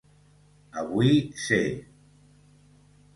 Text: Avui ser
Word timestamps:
Avui 0.81 1.13
ser 1.43 1.61